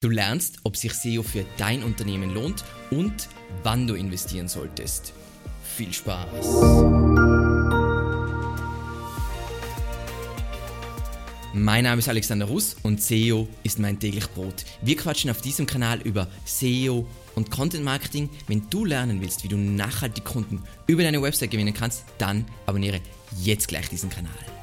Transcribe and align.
Du 0.00 0.10
lernst, 0.10 0.58
ob 0.62 0.76
sich 0.76 0.94
SEO 0.94 1.24
für 1.24 1.44
dein 1.56 1.82
Unternehmen 1.82 2.32
lohnt 2.32 2.64
und 2.92 3.28
wann 3.64 3.88
du 3.88 3.94
investieren 3.94 4.46
solltest. 4.46 5.12
Viel 5.76 5.92
Spaß! 5.92 6.28
Mein 11.52 11.82
Name 11.82 11.98
ist 11.98 12.08
Alexander 12.08 12.46
Russ 12.46 12.76
und 12.84 13.02
SEO 13.02 13.48
ist 13.64 13.80
mein 13.80 13.98
täglich 13.98 14.28
Brot. 14.28 14.64
Wir 14.82 14.96
quatschen 14.96 15.32
auf 15.32 15.40
diesem 15.40 15.66
Kanal 15.66 16.00
über 16.02 16.28
SEO 16.44 17.04
und 17.34 17.50
Content 17.50 17.82
Marketing. 17.82 18.30
Wenn 18.46 18.70
du 18.70 18.84
lernen 18.84 19.20
willst, 19.20 19.42
wie 19.42 19.48
du 19.48 19.56
nachhaltig 19.56 20.24
Kunden 20.24 20.62
über 20.86 21.02
deine 21.02 21.20
Website 21.20 21.50
gewinnen 21.50 21.74
kannst, 21.74 22.04
dann 22.18 22.44
abonniere 22.66 23.00
jetzt 23.42 23.66
gleich 23.66 23.88
diesen 23.88 24.10
Kanal. 24.10 24.57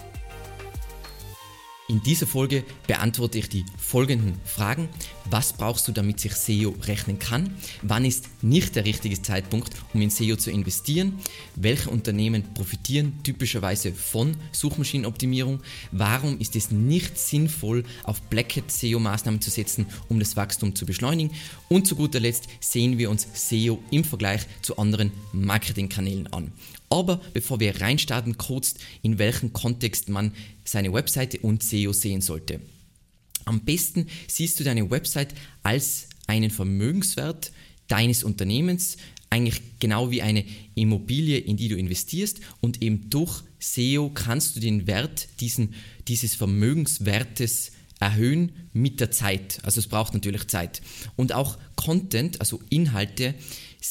In 1.88 2.02
dieser 2.02 2.25
Folge 2.25 2.63
beantworte 2.88 3.38
ich 3.38 3.47
die 3.47 3.63
folgenden 3.77 4.34
Fragen. 4.43 4.89
Was 5.29 5.54
brauchst 5.54 5.88
du, 5.88 5.91
damit 5.91 6.20
sich 6.20 6.34
SEO 6.34 6.73
rechnen 6.81 7.20
kann? 7.20 7.55
Wann 7.84 8.05
ist 8.05 8.27
nicht 8.41 8.75
der 8.75 8.85
richtige 8.85 9.21
Zeitpunkt, 9.21 9.70
um 9.94 10.02
in 10.02 10.09
SEO 10.09 10.35
zu 10.35 10.49
investieren? 10.49 11.20
Welche 11.55 11.91
Unternehmen 11.91 12.55
profitieren 12.55 13.20
typischerweise 13.21 13.94
von 13.94 14.35
Suchmaschinenoptimierung? 14.52 15.61
Warum 15.91 16.39
ist 16.39 16.55
es 16.55 16.71
nicht 16.71 17.20
sinnvoll, 17.20 17.84
auf 18.02 18.20
Blackhat 18.23 18.72
SEO-Maßnahmen 18.72 19.39
zu 19.39 19.52
setzen, 19.52 19.86
um 20.09 20.17
das 20.17 20.36
Wachstum 20.36 20.73
zu 20.73 20.88
beschleunigen? 20.88 21.36
Und 21.70 21.86
zu 21.86 21.95
guter 21.95 22.20
Letzt 22.20 22.47
sehen 22.61 22.97
wir 22.97 23.11
uns 23.11 23.27
SEO 23.36 23.77
im 23.91 24.03
Vergleich 24.03 24.41
zu 24.63 24.80
anderen 24.80 25.11
Marketingkanälen 25.33 26.33
an. 26.33 26.52
Aber 26.95 27.20
bevor 27.34 27.59
wir 27.59 27.81
reinstarten, 27.81 28.38
kurz 28.38 28.76
in 29.02 29.17
welchem 29.17 29.52
Kontext 29.52 30.08
man 30.08 30.31
seine 30.63 30.94
Webseite 30.94 31.40
und 31.40 31.62
SEO 31.62 31.91
sehen 31.91 32.22
sollte. 32.22 32.62
Am 33.44 33.66
besten 33.66 34.08
siehst 34.30 34.58
du 34.58 34.63
deine 34.63 34.90
Website 34.90 35.36
als 35.62 36.08
einen 36.26 36.52
Vermögenswert 36.52 37.52
deines 37.89 38.23
Unternehmens, 38.23 38.95
eigentlich 39.30 39.61
genau 39.81 40.09
wie 40.09 40.22
eine 40.22 40.45
Immobilie, 40.75 41.38
in 41.38 41.58
die 41.58 41.67
du 41.67 41.75
investierst 41.75 42.39
und 42.61 42.81
eben 42.81 43.09
durch 43.09 43.44
SEO 43.59 44.09
kannst 44.14 44.56
du 44.56 44.62
den 44.62 44.88
Wert 44.88 45.28
diesen, 45.41 45.73
dieses 46.08 46.34
Vermögenswertes 46.34 47.73
erhöhen 48.00 48.69
mit 48.72 49.02
der 49.02 49.12
Zeit. 49.12 49.59
Also 49.64 49.81
es 49.81 49.88
braucht 49.88 50.14
natürlich 50.14 50.47
Zeit. 50.47 50.81
Und 51.17 51.34
auch 51.34 51.58
Content, 51.75 52.39
also 52.39 52.62
Inhalte, 52.69 53.36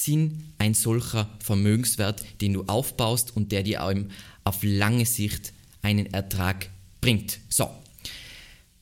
sind 0.03 0.53
ein 0.59 0.75
solcher 0.75 1.31
Vermögenswert, 1.41 2.25
den 2.41 2.55
du 2.55 2.65
aufbaust 2.65 3.37
und 3.37 3.53
der 3.53 3.63
dir 3.63 3.83
auf 4.45 4.59
lange 4.63 5.07
Sicht 5.07 5.53
einen 5.83 6.07
Ertrag 6.07 6.69
bringt. 7.01 7.39
So, 7.49 7.71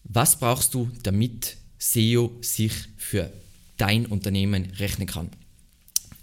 was 0.05 0.39
brauchst 0.39 0.75
du, 0.75 0.91
damit 1.03 1.57
SEO 1.79 2.33
sich 2.41 2.73
für 2.97 3.33
dein 3.77 4.07
Unternehmen 4.07 4.71
rechnen 4.79 5.07
kann? 5.07 5.31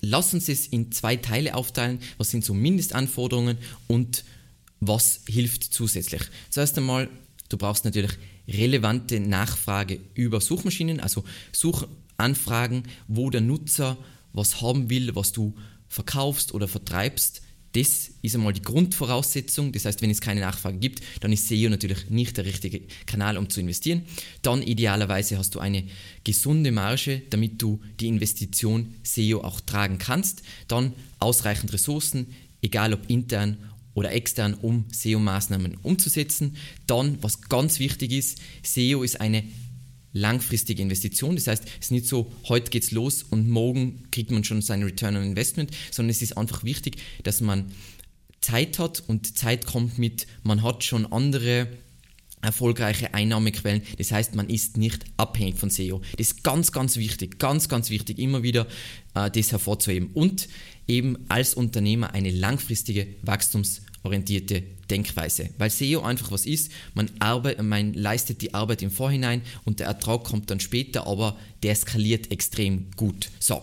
Lass 0.02 0.34
uns 0.34 0.48
es 0.48 0.68
in 0.68 0.92
zwei 0.92 1.18
Teile 1.18 1.56
aufteilen. 1.56 2.00
Was 2.18 2.30
sind 2.32 2.46
so 2.46 2.54
Mindestanforderungen 2.54 3.58
und 3.88 4.24
was 4.80 5.22
hilft 5.28 5.66
zusätzlich? 5.66 6.22
Zuerst 6.50 6.78
einmal, 6.78 7.10
du 7.50 7.58
brauchst 7.58 7.84
natürlich 7.84 8.14
relevante 8.48 9.20
Nachfrage 9.20 10.00
über 10.14 10.40
Suchmaschinen, 10.40 11.00
also 11.00 11.24
Suchanfragen, 11.52 12.84
wo 13.08 13.30
der 13.30 13.42
Nutzer 13.42 13.98
was 14.34 14.62
haben 14.62 14.90
will, 14.90 15.16
was 15.16 15.32
du 15.32 15.56
verkaufst 15.88 16.54
oder 16.54 16.68
vertreibst. 16.68 17.42
Das 17.74 18.10
ist 18.24 18.36
einmal 18.36 18.54
die 18.54 18.64
Grundvoraussetzung. 18.64 19.72
Das 19.72 19.86
heißt, 19.86 20.02
wenn 20.02 20.10
es 20.10 20.22
keine 20.22 20.42
Nachfrage 20.42 20.80
gibt, 20.80 21.04
dann 21.20 21.32
ist 21.32 21.48
SEO 21.48 21.70
natürlich 21.70 22.10
nicht 22.10 22.36
der 22.38 22.46
richtige 22.46 22.82
Kanal, 23.06 23.38
um 23.38 23.50
zu 23.50 23.60
investieren. 23.60 24.04
Dann 24.42 24.64
idealerweise 24.64 25.38
hast 25.38 25.54
du 25.54 25.60
eine 25.60 25.84
gesunde 26.24 26.72
Marge, 26.72 27.22
damit 27.30 27.62
du 27.62 27.80
die 28.00 28.08
Investition 28.08 28.96
SEO 29.04 29.42
auch 29.42 29.62
tragen 29.62 30.00
kannst. 30.00 30.42
Dann 30.68 30.94
ausreichend 31.20 31.72
Ressourcen, 31.72 32.28
egal 32.62 32.94
ob 32.94 33.08
intern 33.08 33.58
oder 33.94 34.14
extern, 34.14 34.56
um 34.56 34.86
SEO-Maßnahmen 34.92 35.78
umzusetzen. 35.84 36.56
Dann, 36.88 37.22
was 37.22 37.42
ganz 37.50 37.80
wichtig 37.80 38.14
ist, 38.14 38.40
SEO 38.64 39.04
ist 39.04 39.22
eine 39.22 39.44
langfristige 40.14 40.82
Investition. 40.82 41.36
Das 41.36 41.48
heißt, 41.48 41.64
es 41.66 41.86
ist 41.86 41.92
nicht 41.92 42.08
so, 42.08 42.32
heute 42.48 42.72
geht's 42.72 42.92
los 42.92 43.24
und 43.24 43.50
morgen 43.50 44.04
kriegt 44.12 44.32
man 44.32 44.44
schon 44.44 44.62
seinen 44.62 44.84
Return 44.84 45.16
on 45.16 45.24
Investment, 45.24 45.72
sondern 45.92 46.12
es 46.12 46.22
ist 46.22 46.38
einfach 46.38 46.64
wichtig, 46.64 46.98
dass 47.24 47.42
man 47.42 47.72
Zeit 48.42 48.80
hat 48.80 49.04
und 49.08 49.38
Zeit 49.38 49.66
kommt 49.66 49.98
mit, 49.98 50.26
man 50.44 50.64
hat 50.64 50.84
schon 50.84 51.06
andere 51.12 51.68
erfolgreiche 52.42 53.14
Einnahmequellen. 53.14 53.82
Das 53.98 54.12
heißt, 54.12 54.36
man 54.36 54.50
ist 54.50 54.78
nicht 54.78 55.06
abhängig 55.18 55.58
von 55.58 55.70
SEO. 55.70 56.02
Das 56.18 56.28
ist 56.28 56.44
ganz, 56.44 56.72
ganz 56.72 56.96
wichtig, 56.96 57.38
ganz, 57.38 57.68
ganz 57.68 57.90
wichtig, 57.90 58.18
immer 58.18 58.44
wieder 58.44 58.66
äh, 59.14 59.30
das 59.30 59.52
hervorzuheben. 59.52 60.12
Und 60.14 60.48
eben 60.88 61.18
als 61.28 61.54
Unternehmer 61.54 62.14
eine 62.14 62.32
langfristige 62.32 63.08
wachstumsorientierte 64.04 64.64
Denkweise. 64.90 65.50
Weil 65.58 65.70
SEO 65.70 66.02
einfach 66.02 66.32
was 66.32 66.46
ist, 66.46 66.72
man, 66.94 67.10
arbeit, 67.20 67.62
man 67.62 67.94
leistet 67.94 68.42
die 68.42 68.54
Arbeit 68.54 68.82
im 68.82 68.92
Vorhinein 68.92 69.42
und 69.66 69.80
der 69.80 69.88
Ertrag 69.88 70.24
kommt 70.24 70.50
dann 70.50 70.60
später, 70.60 71.08
aber 71.08 71.38
der 71.64 71.76
skaliert 71.76 72.32
extrem 72.32 72.88
gut. 72.96 73.30
So, 73.40 73.62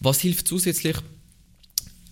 was 0.00 0.20
hilft 0.20 0.48
zusätzlich? 0.48 0.96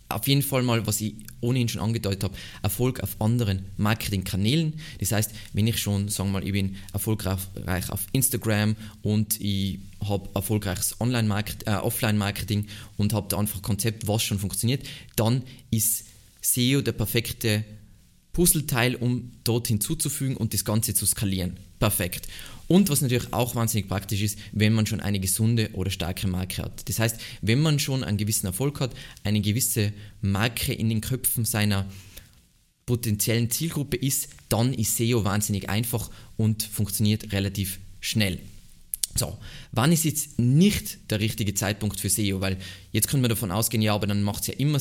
Auf 0.09 0.29
jeden 0.29 0.43
Fall 0.43 0.63
mal, 0.63 0.87
was 0.87 1.01
ich 1.01 1.15
ohnehin 1.41 1.69
schon 1.69 1.81
angedeutet 1.81 2.23
habe, 2.23 2.35
Erfolg 2.63 3.01
auf 3.01 3.21
anderen 3.21 3.67
Marketingkanälen. 3.77 4.75
Das 5.01 5.11
heißt, 5.11 5.33
wenn 5.53 5.67
ich 5.67 5.79
schon, 5.79 6.09
sagen 6.09 6.31
wir 6.31 6.41
mal, 6.41 6.47
ich 6.47 6.53
bin 6.53 6.77
erfolgreich 6.93 7.41
auf 7.91 8.07
Instagram 8.13 8.77
und 9.03 9.41
ich 9.41 9.81
habe 10.09 10.29
erfolgreiches 10.35 11.01
Online-Marketing, 11.01 11.75
äh, 11.75 11.79
Offline-Marketing 11.79 12.69
und 12.97 13.15
habe 13.15 13.27
da 13.29 13.39
einfach 13.39 13.59
ein 13.59 13.63
Konzept, 13.63 14.07
was 14.07 14.23
schon 14.23 14.39
funktioniert, 14.39 14.87
dann 15.17 15.43
ist 15.71 16.06
SEO 16.47 16.81
der 16.81 16.93
perfekte 16.93 17.65
Puzzleteil, 18.33 18.95
um 18.97 19.33
dort 19.45 19.69
hinzuzufügen 19.69 20.37
und 20.37 20.55
das 20.55 20.65
Ganze 20.65 20.95
zu 20.95 21.07
skalieren. 21.07 21.57
Perfekt. 21.79 22.29
Und 22.69 22.89
was 22.89 23.01
natürlich 23.01 23.33
auch 23.33 23.55
wahnsinnig 23.55 23.89
praktisch 23.89 24.23
ist, 24.23 24.39
wenn 24.53 24.73
man 24.73 24.87
schon 24.87 25.01
eine 25.01 25.21
gesunde 25.21 25.71
oder 25.73 25.91
starke 25.91 26.27
Marke 26.27 26.63
hat. 26.63 26.89
Das 26.89 26.99
heißt, 26.99 27.19
wenn 27.43 27.61
man 27.61 27.79
schon 27.79 28.05
einen 28.05 28.17
gewissen 28.17 28.47
Erfolg 28.47 28.81
hat, 28.81 28.93
eine 29.25 29.41
gewisse 29.41 29.93
Marke 30.21 30.73
in 30.73 30.89
den 30.89 31.01
Köpfen 31.01 31.45
seiner 31.45 31.87
potenziellen 32.87 33.51
Zielgruppe 33.51 33.97
ist, 33.97 34.29
dann 34.49 34.73
ist 34.75 34.97
SEO 34.97 35.25
wahnsinnig 35.25 35.69
einfach 35.69 36.11
und 36.37 36.63
funktioniert 36.63 37.33
relativ 37.33 37.79
schnell. 38.01 38.39
So, 39.17 39.39
wann 39.73 39.93
ist 39.93 40.05
jetzt 40.05 40.39
nicht 40.39 41.11
der 41.11 41.21
richtige 41.21 41.55
Zeitpunkt 41.55 41.99
für 41.99 42.11
SEO? 42.11 42.41
Weil 42.41 42.59
jetzt 42.93 43.09
können 43.09 43.23
wir 43.23 43.29
davon 43.29 43.51
ausgehen, 43.51 43.83
ja, 43.83 43.95
aber 43.95 44.07
dann 44.07 44.23
macht 44.23 44.43
es 44.43 44.49
ja 44.49 44.55
immer 44.55 44.79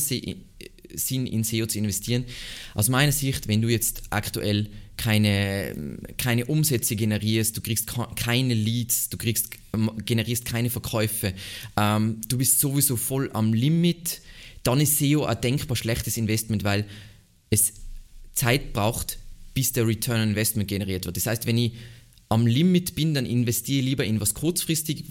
Sinn, 0.97 1.27
in 1.27 1.43
SEO 1.43 1.65
zu 1.65 1.77
investieren. 1.77 2.25
Aus 2.73 2.89
meiner 2.89 3.11
Sicht, 3.11 3.47
wenn 3.47 3.61
du 3.61 3.69
jetzt 3.69 4.03
aktuell 4.09 4.69
keine, 4.97 5.97
keine 6.17 6.45
Umsätze 6.45 6.95
generierst, 6.95 7.57
du 7.57 7.61
kriegst 7.61 7.91
keine 8.15 8.53
Leads, 8.53 9.09
du 9.09 9.17
kriegst, 9.17 9.49
ähm, 9.73 9.91
generierst 10.05 10.45
keine 10.45 10.69
Verkäufe, 10.69 11.33
ähm, 11.77 12.21
du 12.27 12.37
bist 12.37 12.59
sowieso 12.59 12.95
voll 12.95 13.29
am 13.33 13.53
Limit, 13.53 14.21
dann 14.63 14.79
ist 14.79 14.97
SEO 14.97 15.25
ein 15.25 15.39
denkbar 15.41 15.75
schlechtes 15.75 16.17
Investment, 16.17 16.63
weil 16.63 16.85
es 17.49 17.73
Zeit 18.33 18.73
braucht, 18.73 19.19
bis 19.53 19.71
der 19.73 19.87
Return 19.87 20.21
on 20.21 20.29
Investment 20.29 20.67
generiert 20.67 21.05
wird. 21.05 21.17
Das 21.17 21.25
heißt, 21.25 21.45
wenn 21.45 21.57
ich 21.57 21.73
am 22.29 22.47
Limit 22.47 22.95
bin, 22.95 23.13
dann 23.13 23.25
investiere 23.25 23.79
ich 23.79 23.85
lieber 23.85 24.05
in 24.05 24.19
was 24.19 24.33
kurzfristig, 24.33 25.05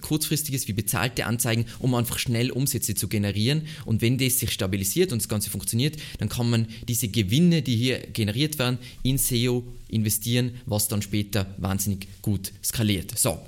kurzfristiges 0.00 0.68
wie 0.68 0.72
bezahlte 0.72 1.26
Anzeigen, 1.26 1.66
um 1.78 1.94
einfach 1.94 2.18
schnell 2.18 2.50
Umsätze 2.50 2.94
zu 2.94 3.08
generieren. 3.08 3.62
Und 3.84 4.02
wenn 4.02 4.18
das 4.18 4.38
sich 4.38 4.50
stabilisiert 4.50 5.12
und 5.12 5.20
das 5.20 5.28
Ganze 5.28 5.50
funktioniert, 5.50 5.96
dann 6.18 6.28
kann 6.28 6.50
man 6.50 6.66
diese 6.88 7.08
Gewinne, 7.08 7.62
die 7.62 7.76
hier 7.76 7.98
generiert 7.98 8.58
werden, 8.58 8.78
in 9.02 9.18
SEO 9.18 9.64
investieren, 9.88 10.52
was 10.66 10.88
dann 10.88 11.02
später 11.02 11.54
wahnsinnig 11.58 12.08
gut 12.22 12.52
skaliert. 12.62 13.18
So, 13.18 13.40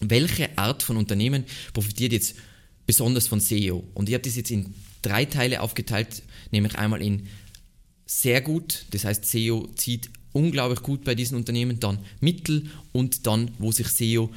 welche 0.00 0.56
Art 0.58 0.82
von 0.82 0.96
Unternehmen 0.96 1.44
profitiert 1.72 2.12
jetzt 2.12 2.34
besonders 2.86 3.28
von 3.28 3.40
SEO? 3.40 3.84
Und 3.94 4.08
ich 4.08 4.14
habe 4.14 4.24
das 4.24 4.36
jetzt 4.36 4.50
in 4.50 4.74
drei 5.02 5.24
Teile 5.24 5.60
aufgeteilt, 5.60 6.22
nämlich 6.50 6.76
einmal 6.76 7.02
in 7.02 7.26
sehr 8.06 8.40
gut, 8.40 8.86
das 8.90 9.04
heißt 9.04 9.24
SEO 9.24 9.68
zieht 9.76 10.10
unglaublich 10.32 10.82
gut 10.82 11.04
bei 11.04 11.14
diesen 11.14 11.36
Unternehmen, 11.36 11.80
dann 11.80 11.98
mittel 12.20 12.70
und 12.92 13.26
dann, 13.26 13.52
wo 13.58 13.72
sich 13.72 13.88
SEO 13.88 14.30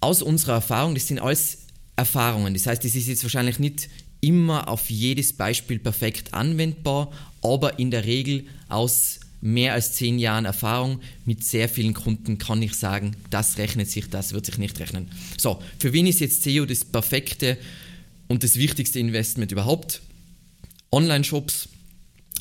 aus 0.00 0.22
unserer 0.22 0.54
Erfahrung, 0.54 0.94
das 0.94 1.08
sind 1.08 1.20
alles 1.20 1.58
Erfahrungen. 1.96 2.54
Das 2.54 2.66
heißt, 2.66 2.84
es 2.84 2.94
ist 2.94 3.08
jetzt 3.08 3.22
wahrscheinlich 3.24 3.58
nicht 3.58 3.88
immer 4.20 4.68
auf 4.68 4.90
jedes 4.90 5.32
Beispiel 5.32 5.78
perfekt 5.78 6.34
anwendbar, 6.34 7.12
aber 7.42 7.78
in 7.78 7.90
der 7.90 8.04
Regel 8.04 8.46
aus 8.68 9.20
mehr 9.40 9.74
als 9.74 9.92
zehn 9.92 10.18
Jahren 10.18 10.44
Erfahrung 10.44 11.00
mit 11.24 11.44
sehr 11.44 11.68
vielen 11.68 11.94
Kunden 11.94 12.38
kann 12.38 12.60
ich 12.62 12.74
sagen, 12.74 13.16
das 13.30 13.58
rechnet 13.58 13.88
sich, 13.88 14.08
das 14.10 14.32
wird 14.32 14.46
sich 14.46 14.58
nicht 14.58 14.78
rechnen. 14.80 15.10
So, 15.36 15.62
für 15.78 15.92
wen 15.92 16.06
ist 16.06 16.20
jetzt 16.20 16.42
SEO 16.42 16.66
das 16.66 16.84
perfekte 16.84 17.56
und 18.26 18.42
das 18.42 18.56
wichtigste 18.56 18.98
Investment 18.98 19.52
überhaupt? 19.52 20.02
Online-Shops, 20.90 21.68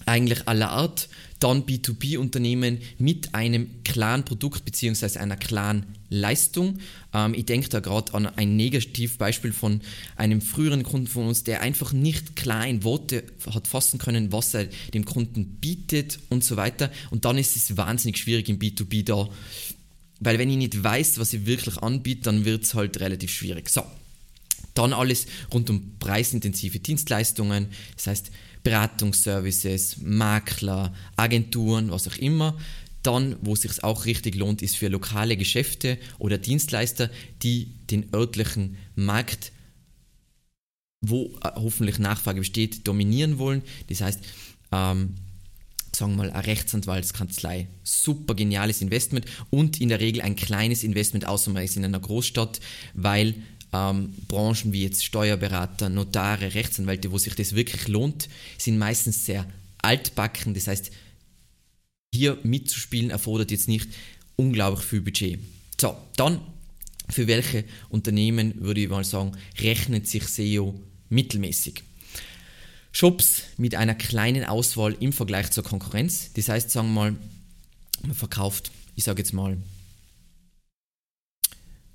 eigentlich 0.08 0.48
aller 0.48 0.70
Art. 0.70 1.10
Dann 1.40 1.66
B2B-Unternehmen 1.66 2.80
mit 2.98 3.36
einem 3.36 3.84
klaren 3.84 4.26
Produkt 4.26 4.66
bzw. 4.66 5.20
einer 5.20 5.38
klaren 5.38 5.86
Leistung. 6.10 6.80
Ähm, 7.14 7.34
ich 7.34 7.46
denke 7.46 7.70
da 7.70 7.80
gerade 7.80 8.14
an 8.14 8.26
ein 8.26 8.56
Negativbeispiel 8.56 9.54
von 9.54 9.82
einem 10.16 10.42
früheren 10.42 10.84
Kunden 10.84 11.08
von 11.08 11.28
uns, 11.28 11.44
der 11.44 11.62
einfach 11.62 11.94
nicht 11.94 12.36
klar 12.36 12.66
in 12.66 12.84
Worte 12.84 13.24
hat 13.54 13.68
fassen 13.68 14.00
können, 14.00 14.32
was 14.32 14.54
er 14.54 14.66
dem 14.94 15.06
Kunden 15.06 15.58
bietet 15.60 16.20
und 16.30 16.44
so 16.44 16.56
weiter. 16.56 16.92
Und 17.12 17.26
dann 17.26 17.38
ist 17.38 17.56
es 17.56 17.78
wahnsinnig 17.78 18.18
schwierig 18.18 18.50
im 18.50 18.58
B2B 18.58 19.04
da, 19.04 19.30
weil 20.20 20.40
wenn 20.40 20.50
ich 20.50 20.58
nicht 20.58 20.84
weiß, 20.84 21.20
was 21.20 21.34
ich 21.34 21.46
wirklich 21.46 21.78
anbiete, 21.78 22.24
dann 22.24 22.46
wird 22.46 22.64
es 22.64 22.74
halt 22.74 23.00
relativ 23.00 23.32
schwierig. 23.32 23.70
So, 23.70 23.84
dann 24.74 24.94
alles 24.94 25.28
rund 25.54 25.70
um 25.70 25.98
preisintensive 26.00 26.80
Dienstleistungen, 26.80 27.68
das 27.96 28.08
heißt 28.08 28.32
Beratungsservices, 28.68 29.98
Makler, 30.02 30.94
Agenturen, 31.16 31.90
was 31.90 32.06
auch 32.06 32.18
immer. 32.18 32.58
Dann, 33.02 33.38
wo 33.42 33.54
es 33.54 33.62
sich 33.62 33.82
auch 33.82 34.04
richtig 34.04 34.36
lohnt, 34.36 34.62
ist 34.62 34.76
für 34.76 34.90
lokale 34.90 35.38
Geschäfte 35.38 35.98
oder 36.20 36.38
Dienstleister, 36.38 37.10
die 37.44 37.72
den 37.90 38.14
örtlichen 38.14 38.76
Markt, 38.96 39.54
wo 41.00 41.28
äh, 41.46 41.52
hoffentlich 41.56 41.98
Nachfrage 41.98 42.40
besteht, 42.40 42.86
dominieren 42.86 43.40
wollen. 43.40 43.62
Das 43.88 44.02
heißt, 44.02 44.20
ähm, 44.74 45.16
sagen 45.96 46.18
wir 46.18 46.26
mal, 46.26 46.32
eine 46.32 46.46
Rechtsanwaltskanzlei. 46.46 47.70
Super 47.84 48.36
geniales 48.36 48.82
Investment 48.82 49.26
und 49.50 49.80
in 49.80 49.88
der 49.88 50.02
Regel 50.02 50.22
ein 50.22 50.36
kleines 50.36 50.84
Investment, 50.84 51.26
außer 51.26 51.52
man 51.52 51.64
ist 51.64 51.78
in 51.78 51.86
einer 51.86 52.02
Großstadt, 52.02 52.60
weil 52.94 53.36
ähm, 53.74 54.14
Branchen 54.28 54.74
wie 54.74 54.84
jetzt 54.84 55.04
Steuerberater, 55.04 55.90
Notare, 55.90 56.54
Rechtsanwälte, 56.54 57.12
wo 57.12 57.18
sich 57.18 57.36
das 57.36 57.56
wirklich 57.56 57.88
lohnt, 57.88 58.30
sind 58.58 58.78
meistens 58.78 59.26
sehr 59.26 59.46
altbacken. 59.80 60.54
Das 60.54 60.68
heißt, 60.68 60.92
hier 62.14 62.38
mitzuspielen 62.44 63.10
erfordert 63.10 63.52
jetzt 63.52 63.68
nicht 63.68 63.90
unglaublich 64.36 64.86
viel 64.86 65.02
Budget. 65.02 65.40
So, 65.80 65.96
dann 66.16 66.40
für 67.10 67.28
welche 67.28 67.64
Unternehmen 67.90 68.62
würde 68.62 68.82
ich 68.82 68.90
mal 68.90 69.04
sagen, 69.04 69.34
rechnet 69.60 70.08
sich 70.08 70.28
SEO 70.28 70.80
mittelmäßig? 71.10 71.84
Shops 72.92 73.44
mit 73.58 73.76
einer 73.76 73.96
kleinen 73.96 74.44
Auswahl 74.44 74.96
im 75.00 75.14
Vergleich 75.14 75.52
zur 75.52 75.64
Konkurrenz. 75.64 76.34
Das 76.34 76.50
heißt, 76.50 76.72
sagen 76.72 76.90
wir 76.90 76.94
mal, 76.94 77.16
man 78.02 78.16
verkauft, 78.16 78.72
ich 78.96 79.04
sage 79.04 79.22
jetzt 79.22 79.34
mal, 79.34 79.58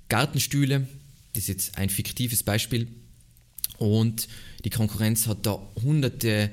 Gartenstühle, 0.07 0.87
das 1.33 1.43
ist 1.43 1.47
jetzt 1.47 1.77
ein 1.77 1.89
fiktives 1.89 2.41
Beispiel. 2.43 2.87
Und 3.77 4.27
die 4.63 4.69
Konkurrenz 4.69 5.27
hat 5.27 5.45
da 5.45 5.59
hunderte 5.83 6.49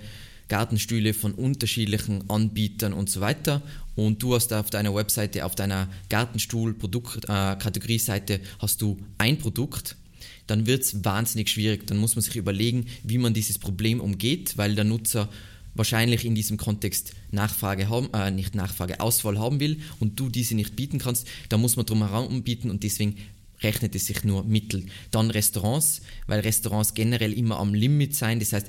Gartenstühle 0.49 1.15
von 1.15 1.31
unterschiedlichen 1.32 2.29
Anbietern 2.29 2.93
und 2.93 3.09
so 3.09 3.21
weiter. 3.21 3.62
Und 3.94 4.21
du 4.23 4.35
hast 4.35 4.53
auf 4.53 4.69
deiner 4.71 4.93
Webseite, 4.94 5.47
auf 5.47 5.55
deiner 5.55 5.88
Gartenstuhl-Kategorie-Seite 6.09 8.35
äh, 8.35 8.41
hast 8.59 8.82
du 8.82 8.99
ein 9.19 9.38
Produkt. 9.38 9.94
Dann 10.47 10.67
wird 10.67 10.83
es 10.83 11.05
wahnsinnig 11.05 11.49
schwierig. 11.50 11.87
Dann 11.87 11.99
muss 11.99 12.17
man 12.17 12.23
sich 12.23 12.37
überlegen, 12.37 12.87
wie 13.05 13.19
man 13.19 13.33
dieses 13.33 13.59
Problem 13.59 14.00
umgeht, 14.00 14.59
weil 14.59 14.75
der 14.75 14.85
Nutzer 14.85 15.29
wahrscheinlich 15.75 16.25
in 16.25 16.35
diesem 16.35 16.56
Kontext 16.56 17.12
Nachfrage 17.31 17.88
haben, 17.88 18.12
äh, 18.12 18.33
nicht 18.33 18.56
Nachfrage, 18.56 19.00
Auswahl 19.00 19.38
haben 19.38 19.61
will 19.61 19.79
und 20.00 20.19
du 20.19 20.29
diese 20.29 20.56
nicht 20.56 20.75
bieten 20.75 20.99
kannst, 20.99 21.29
da 21.49 21.59
muss 21.59 21.76
man 21.76 21.87
drum 21.87 22.09
herum 22.09 22.43
bieten 22.43 22.71
und 22.71 22.83
deswegen 22.83 23.19
rechnet 23.62 23.95
es 23.95 24.07
sich 24.07 24.25
nur 24.25 24.45
mittel. 24.45 24.87
Dann 25.11 25.31
Restaurants, 25.31 26.03
weil 26.27 26.41
Restaurants 26.41 26.95
generell 26.95 27.33
immer 27.33 27.59
am 27.59 27.75
Limit 27.75 28.15
sein. 28.15 28.41
Das 28.41 28.53
heißt, 28.53 28.67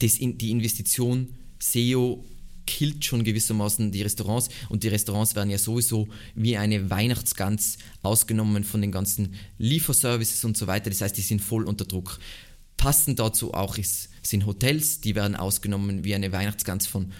das 0.00 0.18
in, 0.18 0.38
die 0.38 0.50
Investition 0.50 1.28
SEO 1.58 2.24
killt 2.66 3.04
schon 3.04 3.24
gewissermaßen 3.24 3.92
die 3.92 4.02
Restaurants 4.02 4.48
und 4.68 4.82
die 4.82 4.88
Restaurants 4.88 5.34
werden 5.34 5.50
ja 5.50 5.58
sowieso 5.58 6.08
wie 6.34 6.56
eine 6.56 6.90
Weihnachtsgans 6.90 7.78
ausgenommen 8.02 8.64
von 8.64 8.80
den 8.80 8.90
ganzen 8.90 9.34
Lieferservices 9.58 10.44
und 10.44 10.56
so 10.56 10.66
weiter. 10.66 10.90
Das 10.90 11.00
heißt, 11.00 11.16
die 11.16 11.22
sind 11.22 11.40
voll 11.40 11.64
unter 11.64 11.84
Druck. 11.84 12.18
Passend 12.76 13.18
dazu 13.18 13.54
auch 13.54 13.78
ist, 13.78 14.08
sind 14.22 14.46
Hotels, 14.46 15.00
die 15.00 15.14
werden 15.14 15.36
ausgenommen 15.36 16.04
wie 16.04 16.14
eine 16.14 16.32
Weihnachtsgans 16.32 16.86
von 16.86 17.12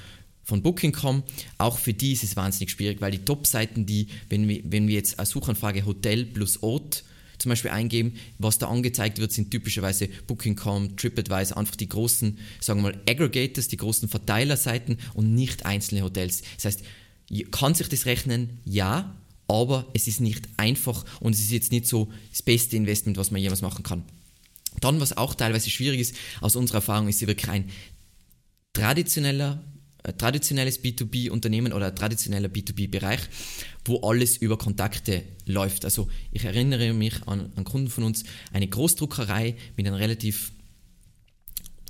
von 0.45 0.63
Booking.com. 0.63 1.23
Auch 1.59 1.79
für 1.79 1.95
die 1.95 2.13
ist 2.13 2.23
es 2.23 2.37
wahnsinnig 2.37 2.71
schwierig, 2.71 3.01
weil 3.01 3.11
die 3.11 3.25
Top-Seiten, 3.25 3.87
die, 3.87 4.09
wenn 4.29 4.49
wir, 4.49 4.63
wenn 4.65 4.87
wir 4.87 4.95
jetzt 4.95 5.19
eine 5.19 5.27
Suchanfrage 5.27 5.85
Hotel 5.85 6.25
plus 6.25 6.63
Ort 6.63 7.05
zum 7.39 7.51
Beispiel 7.51 7.73
eingeben, 7.73 8.15
was 8.39 8.59
da 8.59 8.69
angezeigt 8.69 9.19
wird, 9.19 9.33
sind 9.33 9.51
typischerweise 9.51 10.09
Booking.com, 10.27 10.97
TripAdvisor, 10.97 11.57
einfach 11.57 11.77
die 11.77 11.89
großen, 11.89 12.39
sagen 12.61 12.83
wir 12.83 12.93
mal, 12.93 13.01
Aggregators, 13.09 13.69
die 13.69 13.77
großen 13.77 14.09
Verteilerseiten 14.09 14.99
und 15.15 15.35
nicht 15.35 15.67
einzelne 15.67 16.03
Hotels. 16.03 16.43
Das 16.57 16.67
heißt, 16.67 16.85
kann 17.51 17.75
sich 17.75 17.89
das 17.89 18.07
rechnen? 18.07 18.61
Ja, 18.65 19.15
aber 19.49 19.87
es 19.95 20.07
ist 20.09 20.21
nicht 20.21 20.49
einfach 20.57 21.05
und 21.21 21.35
es 21.35 21.41
ist 21.41 21.51
jetzt 21.51 21.73
nicht 21.73 21.87
so 21.87 22.11
das 22.31 22.43
beste 22.43 22.77
Investment, 22.77 23.17
was 23.17 23.31
man 23.31 23.41
jemals 23.41 23.63
machen 23.63 23.83
kann. 23.83 24.05
Dann, 24.81 25.01
was 25.01 25.17
auch 25.17 25.35
teilweise 25.35 25.71
schwierig 25.71 26.01
ist, 26.01 26.15
aus 26.41 26.57
unserer 26.57 26.79
Erfahrung, 26.79 27.09
ist 27.09 27.27
wirklich 27.27 27.51
ein 27.51 27.71
traditioneller 28.73 29.63
traditionelles 30.13 30.83
B2B-Unternehmen 30.83 31.73
oder 31.73 31.95
traditioneller 31.95 32.49
B2B-Bereich, 32.49 33.21
wo 33.85 34.01
alles 34.01 34.37
über 34.37 34.59
Kontakte 34.59 35.23
läuft. 35.47 35.85
Also 35.85 36.09
ich 36.31 36.45
erinnere 36.45 36.93
mich 36.93 37.27
an 37.27 37.53
einen 37.57 37.65
Kunden 37.65 37.89
von 37.89 38.05
uns, 38.05 38.25
eine 38.53 38.69
Großdruckerei 38.69 39.57
mit 39.77 39.87
einem 39.87 39.97
relativ 39.97 40.53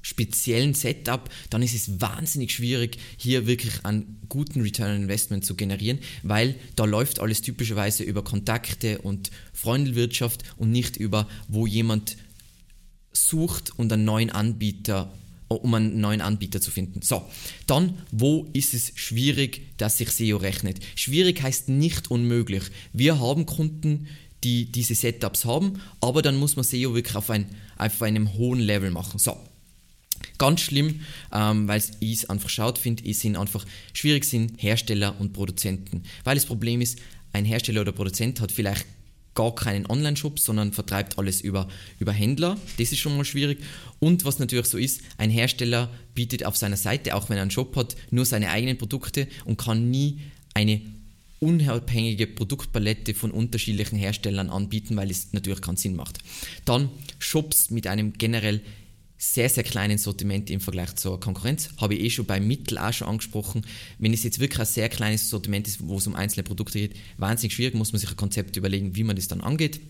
speziellen 0.04 0.74
Setup, 0.74 1.30
dann 1.48 1.62
ist 1.62 1.74
es 1.74 2.00
wahnsinnig 2.00 2.52
schwierig, 2.52 2.98
hier 3.16 3.46
wirklich 3.46 3.84
einen 3.86 4.20
guten 4.28 4.60
Return 4.60 4.90
on 4.96 5.02
Investment 5.02 5.46
zu 5.46 5.56
generieren, 5.56 5.98
weil 6.22 6.56
da 6.76 6.84
läuft 6.84 7.20
alles 7.20 7.40
typischerweise 7.40 8.04
über 8.04 8.22
Kontakte 8.22 8.98
und 8.98 9.30
Freundelwirtschaft 9.54 10.42
und 10.58 10.70
nicht 10.70 10.98
über, 10.98 11.26
wo 11.48 11.66
jemand 11.66 12.18
sucht 13.12 13.78
und 13.78 13.90
einen 13.92 14.04
neuen 14.04 14.30
Anbieter 14.30 15.10
um 15.48 15.74
einen 15.74 16.00
neuen 16.00 16.20
Anbieter 16.20 16.60
zu 16.60 16.70
finden. 16.70 17.02
So, 17.02 17.22
dann, 17.66 17.98
wo 18.10 18.48
ist 18.52 18.74
es 18.74 18.92
schwierig, 18.94 19.76
dass 19.76 19.98
sich 19.98 20.10
SEO 20.10 20.38
rechnet? 20.38 20.80
Schwierig 20.94 21.42
heißt 21.42 21.68
nicht 21.68 22.10
unmöglich. 22.10 22.64
Wir 22.92 23.20
haben 23.20 23.46
Kunden, 23.46 24.08
die 24.42 24.66
diese 24.66 24.94
Setups 24.94 25.44
haben, 25.44 25.80
aber 26.00 26.22
dann 26.22 26.36
muss 26.36 26.56
man 26.56 26.64
SEO 26.64 26.94
wirklich 26.94 27.16
auf, 27.16 27.30
ein, 27.30 27.46
auf 27.76 28.02
einem 28.02 28.34
hohen 28.34 28.60
Level 28.60 28.90
machen. 28.90 29.18
So, 29.18 29.38
Ganz 30.38 30.62
schlimm, 30.62 31.00
ähm, 31.32 31.68
weil 31.68 31.80
es 32.00 32.28
einfach 32.28 32.48
schaut, 32.48 32.78
finde 32.78 33.04
ich, 33.04 33.18
sind 33.18 33.36
einfach 33.36 33.64
schwierig 33.92 34.24
sind 34.24 34.62
Hersteller 34.62 35.18
und 35.20 35.32
Produzenten. 35.32 36.02
Weil 36.24 36.34
das 36.34 36.46
Problem 36.46 36.80
ist, 36.80 36.98
ein 37.32 37.44
Hersteller 37.44 37.82
oder 37.82 37.92
Produzent 37.92 38.40
hat 38.40 38.50
vielleicht 38.50 38.86
gar 39.34 39.54
keinen 39.54 39.86
Online-Shop, 39.86 40.38
sondern 40.38 40.72
vertreibt 40.72 41.18
alles 41.18 41.40
über, 41.40 41.68
über 41.98 42.12
Händler. 42.12 42.56
Das 42.78 42.92
ist 42.92 42.98
schon 42.98 43.16
mal 43.16 43.24
schwierig. 43.24 43.58
Und 43.98 44.24
was 44.24 44.38
natürlich 44.38 44.66
so 44.66 44.78
ist, 44.78 45.00
ein 45.18 45.30
Hersteller 45.30 45.90
bietet 46.14 46.44
auf 46.44 46.56
seiner 46.56 46.76
Seite, 46.76 47.14
auch 47.14 47.28
wenn 47.28 47.36
er 47.36 47.42
einen 47.42 47.50
Shop 47.50 47.74
hat, 47.76 47.96
nur 48.10 48.24
seine 48.24 48.50
eigenen 48.50 48.78
Produkte 48.78 49.26
und 49.44 49.58
kann 49.58 49.90
nie 49.90 50.20
eine 50.54 50.80
unabhängige 51.40 52.26
Produktpalette 52.26 53.12
von 53.12 53.30
unterschiedlichen 53.30 53.96
Herstellern 53.96 54.50
anbieten, 54.50 54.96
weil 54.96 55.10
es 55.10 55.32
natürlich 55.32 55.60
keinen 55.60 55.76
Sinn 55.76 55.96
macht. 55.96 56.18
Dann 56.64 56.88
Shops 57.18 57.70
mit 57.70 57.86
einem 57.86 58.14
generell 58.14 58.62
sehr, 59.32 59.48
sehr 59.48 59.64
kleinen 59.64 59.98
Sortiment 59.98 60.50
im 60.50 60.60
Vergleich 60.60 60.94
zur 60.96 61.18
Konkurrenz. 61.18 61.70
Habe 61.78 61.94
ich 61.94 62.02
eh 62.02 62.10
schon 62.10 62.26
beim 62.26 62.46
Mittel 62.46 62.78
auch 62.78 62.92
schon 62.92 63.08
angesprochen. 63.08 63.62
Wenn 63.98 64.12
es 64.12 64.22
jetzt 64.22 64.38
wirklich 64.38 64.60
ein 64.60 64.66
sehr 64.66 64.88
kleines 64.88 65.30
Sortiment 65.30 65.66
ist, 65.66 65.86
wo 65.86 65.96
es 65.98 66.06
um 66.06 66.14
einzelne 66.14 66.42
Produkte 66.42 66.78
geht, 66.78 66.96
wahnsinnig 67.16 67.54
schwierig, 67.54 67.74
muss 67.74 67.92
man 67.92 68.00
sich 68.00 68.10
ein 68.10 68.16
Konzept 68.16 68.56
überlegen, 68.56 68.96
wie 68.96 69.04
man 69.04 69.16
das 69.16 69.28
dann 69.28 69.40
angeht. 69.40 69.80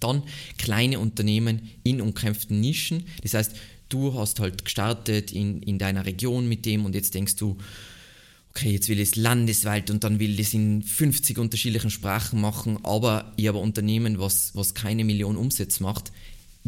Dann 0.00 0.22
kleine 0.58 0.98
Unternehmen 0.98 1.70
in 1.82 2.00
umkämpften 2.00 2.60
Nischen. 2.60 3.04
Das 3.22 3.34
heißt, 3.34 3.52
du 3.88 4.14
hast 4.14 4.40
halt 4.40 4.64
gestartet 4.64 5.32
in, 5.32 5.62
in 5.62 5.78
deiner 5.78 6.06
Region 6.06 6.48
mit 6.48 6.64
dem 6.64 6.84
und 6.84 6.94
jetzt 6.94 7.14
denkst 7.14 7.36
du, 7.36 7.58
okay, 8.50 8.72
jetzt 8.72 8.88
will 8.88 9.00
ich 9.00 9.10
es 9.10 9.16
landesweit 9.16 9.90
und 9.90 10.02
dann 10.02 10.18
will 10.18 10.40
ich 10.40 10.48
es 10.48 10.54
in 10.54 10.82
50 10.82 11.38
unterschiedlichen 11.38 11.90
Sprachen 11.90 12.40
machen, 12.40 12.78
aber 12.84 13.34
ich 13.36 13.48
habe 13.48 13.58
ein 13.58 13.64
Unternehmen, 13.64 14.18
was, 14.18 14.54
was 14.54 14.72
keine 14.72 15.04
Million 15.04 15.36
Umsatz 15.36 15.80
macht 15.80 16.10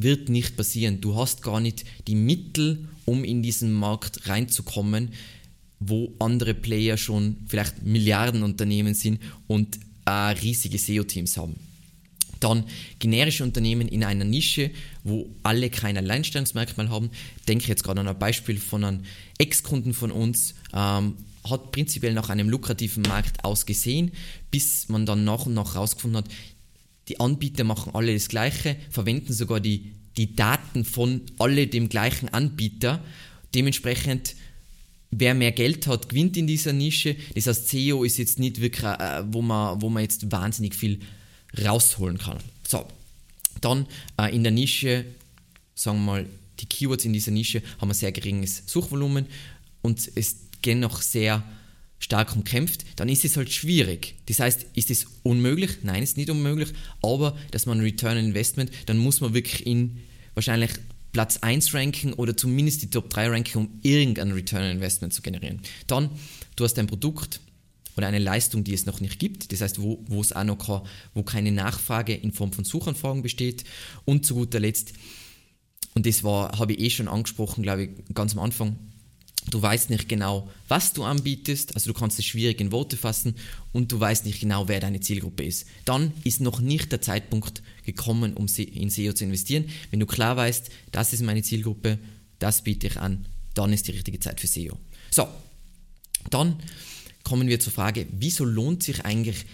wird 0.02 0.28
nicht 0.28 0.56
passieren. 0.56 1.00
Du 1.00 1.16
hast 1.16 1.42
gar 1.42 1.60
nicht 1.60 1.84
die 2.06 2.14
Mittel, 2.14 2.88
um 3.04 3.24
in 3.24 3.42
diesen 3.42 3.72
Markt 3.72 4.28
reinzukommen, 4.28 5.10
wo 5.80 6.12
andere 6.18 6.54
Player 6.54 6.96
schon 6.96 7.36
vielleicht 7.46 7.82
Milliardenunternehmen 7.82 8.94
sind 8.94 9.20
und 9.46 9.78
äh, 10.06 10.10
riesige 10.10 10.78
SEO-Teams 10.78 11.36
haben. 11.36 11.56
Dann 12.40 12.64
generische 12.98 13.42
Unternehmen 13.42 13.88
in 13.88 14.04
einer 14.04 14.24
Nische, 14.24 14.70
wo 15.02 15.28
alle 15.42 15.70
kein 15.70 15.96
Alleinstellungsmerkmal 15.96 16.88
haben. 16.88 17.10
Denke 17.48 17.66
jetzt 17.68 17.82
gerade 17.82 18.00
an 18.00 18.08
ein 18.08 18.18
Beispiel 18.18 18.58
von 18.58 18.84
einem 18.84 19.00
Ex-Kunden 19.38 19.92
von 19.92 20.12
uns, 20.12 20.54
ähm, 20.72 21.14
hat 21.48 21.72
prinzipiell 21.72 22.12
nach 22.14 22.28
einem 22.28 22.48
lukrativen 22.48 23.02
Markt 23.02 23.44
ausgesehen, 23.44 24.12
bis 24.50 24.88
man 24.88 25.06
dann 25.06 25.24
nach 25.24 25.46
und 25.46 25.54
nach 25.54 25.74
herausgefunden 25.74 26.18
hat, 26.18 26.30
die 27.08 27.20
Anbieter 27.20 27.64
machen 27.64 27.94
alle 27.94 28.12
das 28.14 28.28
Gleiche, 28.28 28.76
verwenden 28.90 29.32
sogar 29.32 29.60
die, 29.60 29.92
die 30.16 30.34
Daten 30.34 30.84
von 30.84 31.22
alle 31.38 31.66
dem 31.66 31.88
gleichen 31.88 32.28
Anbieter. 32.28 33.02
Dementsprechend 33.54 34.34
wer 35.10 35.34
mehr 35.34 35.52
Geld 35.52 35.86
hat, 35.86 36.08
gewinnt 36.08 36.36
in 36.36 36.46
dieser 36.46 36.72
Nische. 36.72 37.16
Das 37.34 37.46
heißt, 37.46 37.68
SEO 37.68 38.04
ist 38.04 38.18
jetzt 38.18 38.38
nicht 38.38 38.60
wirklich, 38.60 38.84
äh, 38.84 39.24
wo, 39.26 39.42
man, 39.42 39.80
wo 39.80 39.88
man 39.88 40.02
jetzt 40.02 40.30
wahnsinnig 40.30 40.74
viel 40.74 41.00
rausholen 41.64 42.18
kann. 42.18 42.38
So, 42.66 42.86
dann 43.60 43.86
äh, 44.20 44.34
in 44.34 44.42
der 44.42 44.52
Nische, 44.52 45.04
sagen 45.74 45.98
wir 45.98 46.04
mal, 46.04 46.26
die 46.60 46.66
Keywords 46.66 47.04
in 47.04 47.12
dieser 47.12 47.30
Nische 47.30 47.62
haben 47.80 47.90
ein 47.90 47.94
sehr 47.94 48.12
geringes 48.12 48.64
Suchvolumen 48.66 49.26
und 49.80 50.10
es 50.14 50.36
gehen 50.60 50.80
noch 50.80 51.00
sehr 51.02 51.42
stark 51.98 52.34
umkämpft, 52.34 52.84
dann 52.96 53.08
ist 53.08 53.24
es 53.24 53.36
halt 53.36 53.52
schwierig. 53.52 54.14
Das 54.26 54.40
heißt, 54.40 54.66
ist 54.74 54.90
es 54.90 55.06
unmöglich? 55.22 55.78
Nein, 55.82 56.02
ist 56.02 56.16
nicht 56.16 56.30
unmöglich, 56.30 56.70
aber 57.02 57.36
dass 57.50 57.66
man 57.66 57.80
Return 57.80 58.16
Investment, 58.16 58.70
dann 58.86 58.98
muss 58.98 59.20
man 59.20 59.34
wirklich 59.34 59.66
in 59.66 59.98
wahrscheinlich 60.34 60.70
Platz 61.12 61.38
1 61.38 61.74
ranken 61.74 62.12
oder 62.12 62.36
zumindest 62.36 62.82
die 62.82 62.90
Top 62.90 63.10
3 63.10 63.28
ranken, 63.28 63.58
um 63.58 63.80
irgendein 63.82 64.32
Return 64.32 64.70
Investment 64.70 65.12
zu 65.12 65.22
generieren. 65.22 65.60
Dann, 65.86 66.10
du 66.56 66.64
hast 66.64 66.78
ein 66.78 66.86
Produkt 66.86 67.40
oder 67.96 68.06
eine 68.06 68.20
Leistung, 68.20 68.62
die 68.62 68.74
es 68.74 68.86
noch 68.86 69.00
nicht 69.00 69.18
gibt, 69.18 69.50
das 69.50 69.60
heißt, 69.60 69.82
wo, 69.82 70.04
wo 70.06 70.20
es 70.20 70.32
auch 70.32 70.44
noch 70.44 70.58
kann, 70.58 70.82
wo 71.14 71.24
keine 71.24 71.50
Nachfrage 71.50 72.14
in 72.14 72.32
Form 72.32 72.52
von 72.52 72.64
Suchanfragen 72.64 73.22
besteht 73.22 73.64
und 74.04 74.24
zu 74.24 74.34
guter 74.34 74.60
Letzt, 74.60 74.92
und 75.94 76.06
das 76.06 76.22
war, 76.22 76.56
habe 76.58 76.74
ich 76.74 76.80
eh 76.80 76.90
schon 76.90 77.08
angesprochen, 77.08 77.64
glaube 77.64 77.84
ich, 77.84 78.14
ganz 78.14 78.34
am 78.34 78.38
Anfang, 78.38 78.76
du 79.50 79.62
weißt 79.62 79.90
nicht 79.90 80.08
genau, 80.08 80.50
was 80.68 80.92
du 80.92 81.04
anbietest, 81.04 81.74
also 81.74 81.92
du 81.92 81.98
kannst 81.98 82.18
es 82.18 82.24
schwierig 82.24 82.60
in 82.60 82.72
Worte 82.72 82.96
fassen 82.96 83.34
und 83.72 83.92
du 83.92 83.98
weißt 84.00 84.26
nicht 84.26 84.40
genau, 84.40 84.68
wer 84.68 84.80
deine 84.80 85.00
Zielgruppe 85.00 85.44
ist. 85.44 85.66
Dann 85.84 86.12
ist 86.24 86.40
noch 86.40 86.60
nicht 86.60 86.92
der 86.92 87.00
Zeitpunkt 87.00 87.62
gekommen, 87.84 88.34
um 88.34 88.46
in 88.56 88.90
SEO 88.90 89.12
zu 89.12 89.24
investieren. 89.24 89.64
Wenn 89.90 90.00
du 90.00 90.06
klar 90.06 90.36
weißt, 90.36 90.70
das 90.92 91.12
ist 91.12 91.22
meine 91.22 91.42
Zielgruppe, 91.42 91.98
das 92.38 92.62
biete 92.62 92.86
ich 92.86 92.98
an, 92.98 93.26
dann 93.54 93.72
ist 93.72 93.88
die 93.88 93.92
richtige 93.92 94.20
Zeit 94.20 94.40
für 94.40 94.46
SEO. 94.46 94.76
So, 95.10 95.26
dann 96.30 96.60
kommen 97.24 97.48
wir 97.48 97.60
zur 97.60 97.72
Frage, 97.72 98.06
wieso 98.10 98.44
lohnt 98.44 98.82
sich 98.82 99.04
eigentlich, 99.04 99.46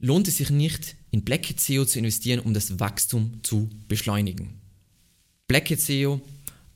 lohnt 0.00 0.28
es 0.28 0.36
sich 0.38 0.50
nicht, 0.50 0.96
in 1.10 1.24
Blackhead 1.24 1.60
SEO 1.60 1.84
zu 1.84 1.98
investieren, 1.98 2.40
um 2.40 2.54
das 2.54 2.78
Wachstum 2.78 3.40
zu 3.42 3.70
beschleunigen? 3.88 4.60
Blackhead 5.48 5.80
SEO 5.80 6.20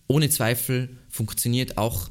ohne 0.09 0.31
Zweifel 0.31 0.99
funktioniert 1.09 1.79
auch 1.79 2.11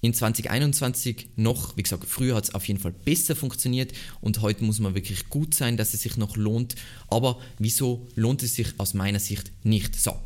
in 0.00 0.14
2021 0.14 1.30
noch, 1.36 1.76
wie 1.76 1.82
gesagt, 1.82 2.04
früher 2.06 2.36
hat 2.36 2.44
es 2.44 2.54
auf 2.54 2.66
jeden 2.68 2.78
Fall 2.78 2.92
besser 2.92 3.34
funktioniert 3.34 3.92
und 4.20 4.40
heute 4.42 4.62
muss 4.62 4.78
man 4.78 4.94
wirklich 4.94 5.28
gut 5.28 5.54
sein, 5.54 5.76
dass 5.76 5.92
es 5.92 6.02
sich 6.02 6.16
noch 6.16 6.36
lohnt. 6.36 6.76
Aber 7.08 7.40
wieso 7.58 8.06
lohnt 8.14 8.42
es 8.42 8.54
sich 8.54 8.78
aus 8.78 8.94
meiner 8.94 9.18
Sicht 9.18 9.50
nicht? 9.64 10.00
So, 10.00 10.16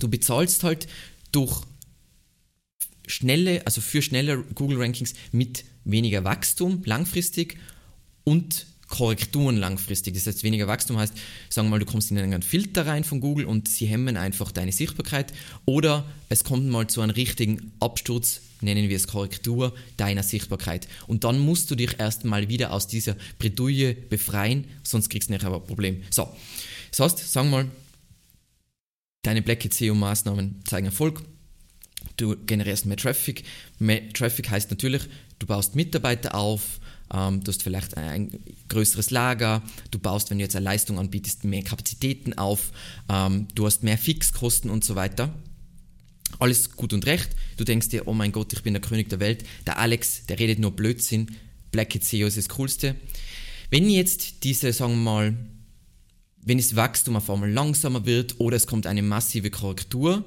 du 0.00 0.08
bezahlst 0.08 0.64
halt 0.64 0.88
durch 1.30 1.62
schnelle, 3.06 3.66
also 3.66 3.80
für 3.80 4.00
schnelle 4.00 4.42
Google 4.54 4.80
Rankings 4.80 5.12
mit 5.30 5.64
weniger 5.84 6.24
Wachstum 6.24 6.82
langfristig 6.84 7.58
und 8.24 8.66
Korrekturen 8.88 9.56
langfristig. 9.56 10.14
Das 10.14 10.26
heißt, 10.26 10.42
weniger 10.44 10.68
Wachstum 10.68 10.96
heißt, 10.96 11.14
sagen 11.48 11.66
wir 11.66 11.70
mal, 11.72 11.78
du 11.78 11.86
kommst 11.86 12.10
in 12.10 12.18
einen 12.18 12.42
Filter 12.42 12.86
rein 12.86 13.04
von 13.04 13.20
Google 13.20 13.46
und 13.46 13.68
sie 13.68 13.86
hemmen 13.86 14.16
einfach 14.16 14.52
deine 14.52 14.72
Sichtbarkeit 14.72 15.32
oder 15.64 16.04
es 16.28 16.44
kommt 16.44 16.68
mal 16.68 16.86
zu 16.86 17.00
einem 17.00 17.10
richtigen 17.10 17.72
Absturz, 17.80 18.42
nennen 18.60 18.88
wir 18.88 18.96
es 18.96 19.08
Korrektur, 19.08 19.74
deiner 19.96 20.22
Sichtbarkeit. 20.22 20.86
Und 21.06 21.24
dann 21.24 21.38
musst 21.38 21.70
du 21.70 21.74
dich 21.74 21.98
erstmal 21.98 22.48
wieder 22.48 22.72
aus 22.72 22.86
dieser 22.86 23.16
Bredouille 23.38 23.94
befreien, 23.94 24.64
sonst 24.84 25.08
kriegst 25.08 25.30
du 25.30 25.34
nachher 25.34 25.52
ein 25.52 25.64
Problem. 25.64 26.02
So, 26.10 26.28
das 26.90 27.00
heißt, 27.00 27.32
sagen 27.32 27.50
wir 27.50 27.64
mal, 27.64 27.70
deine 29.22 29.42
Black 29.42 29.62
SEO-Maßnahmen 29.62 30.62
zeigen 30.64 30.86
Erfolg, 30.86 31.22
du 32.16 32.36
generierst 32.46 32.86
mehr 32.86 32.96
Traffic. 32.96 33.42
Mehr 33.78 34.08
Traffic 34.12 34.48
heißt 34.48 34.70
natürlich, 34.70 35.02
du 35.40 35.46
baust 35.46 35.74
Mitarbeiter 35.74 36.34
auf, 36.34 36.80
ähm, 37.12 37.42
du 37.42 37.48
hast 37.48 37.62
vielleicht 37.62 37.96
ein 37.96 38.30
größeres 38.68 39.10
Lager, 39.10 39.62
du 39.90 39.98
baust, 39.98 40.30
wenn 40.30 40.38
du 40.38 40.44
jetzt 40.44 40.56
eine 40.56 40.64
Leistung 40.64 40.98
anbietest, 40.98 41.44
mehr 41.44 41.62
Kapazitäten 41.62 42.34
auf, 42.34 42.72
ähm, 43.08 43.48
du 43.54 43.66
hast 43.66 43.82
mehr 43.82 43.98
Fixkosten 43.98 44.70
und 44.70 44.84
so 44.84 44.94
weiter. 44.94 45.32
Alles 46.38 46.72
gut 46.72 46.92
und 46.92 47.06
recht. 47.06 47.30
Du 47.56 47.64
denkst 47.64 47.88
dir, 47.88 48.08
oh 48.08 48.12
mein 48.12 48.32
Gott, 48.32 48.52
ich 48.52 48.62
bin 48.62 48.74
der 48.74 48.82
König 48.82 49.08
der 49.08 49.20
Welt. 49.20 49.44
Der 49.66 49.78
Alex, 49.78 50.26
der 50.26 50.38
redet 50.38 50.58
nur 50.58 50.72
Blödsinn. 50.72 51.30
Black 51.70 51.94
Hat 51.94 52.04
SEO 52.04 52.26
ist 52.26 52.36
das 52.36 52.48
Coolste. 52.48 52.96
Wenn 53.70 53.88
jetzt 53.88 54.44
diese, 54.44 54.72
sagen 54.72 54.92
wir 54.92 54.96
mal, 54.98 55.36
wenn 56.42 56.58
das 56.58 56.76
Wachstum 56.76 57.16
auf 57.16 57.28
einmal 57.30 57.50
langsamer 57.50 58.06
wird 58.06 58.38
oder 58.38 58.56
es 58.56 58.66
kommt 58.66 58.86
eine 58.86 59.02
massive 59.02 59.50
Korrektur, 59.50 60.24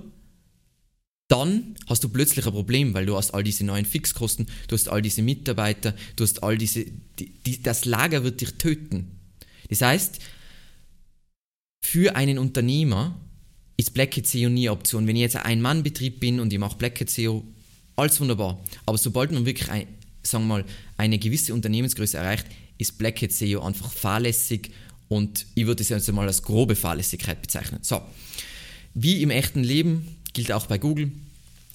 dann 1.30 1.76
hast 1.88 2.04
du 2.04 2.10
plötzlich 2.10 2.46
ein 2.46 2.52
Problem, 2.52 2.94
weil 2.94 3.06
du 3.06 3.16
hast 3.16 3.32
all 3.34 3.44
diese 3.44 3.64
neuen 3.64 3.86
Fixkosten, 3.86 4.48
du 4.68 4.74
hast 4.74 4.90
all 4.90 5.02
diese 5.02 5.22
Mitarbeiter, 5.22 5.96
du 6.16 6.24
hast 6.24 6.44
all 6.44 6.58
diese, 6.58 6.86
die, 7.20 7.30
die, 7.46 7.62
das 7.64 7.86
Lager 7.86 8.24
wird 8.24 8.42
dich 8.42 8.56
töten. 8.56 9.20
Das 9.70 9.82
heißt, 9.82 10.20
für 11.82 12.16
einen 12.16 12.40
Unternehmer 12.40 13.20
ist 13.78 13.94
Black 13.94 14.18
Hat 14.18 14.26
SEO 14.26 14.50
nie 14.50 14.68
eine 14.68 14.72
Option. 14.72 15.08
Wenn 15.08 15.16
ich 15.16 15.22
jetzt 15.22 15.36
ein 15.36 15.44
Ein-Mann-Betrieb 15.44 16.20
bin 16.20 16.40
und 16.40 16.52
ich 16.52 16.60
mache 16.60 16.78
Black 16.78 17.00
Hat 17.00 17.10
SEO, 17.12 17.46
alles 17.96 18.20
wunderbar. 18.20 18.60
Aber 18.88 18.98
sobald 18.98 19.32
man 19.32 19.46
wirklich, 19.46 19.70
ein, 19.70 19.88
sagen 20.24 20.46
wir 20.46 20.48
mal, 20.48 20.66
eine 20.98 21.20
gewisse 21.20 21.54
Unternehmensgröße 21.54 22.18
erreicht, 22.18 22.48
ist 22.80 22.98
Black 22.98 23.22
Hat 23.22 23.32
SEO 23.32 23.62
einfach 23.62 23.92
fahrlässig 23.92 24.72
und 25.10 25.46
ich 25.54 25.68
würde 25.68 25.84
es 25.84 25.90
jetzt 25.90 26.12
mal 26.12 26.28
als 26.28 26.42
grobe 26.42 26.76
Fahrlässigkeit 26.76 27.42
bezeichnen. 27.42 27.80
So, 27.84 28.02
wie 28.96 29.22
im 29.22 29.30
echten 29.30 29.64
Leben 29.64 30.19
gilt 30.34 30.52
auch 30.52 30.68
bei 30.68 30.78
Google. 30.78 31.12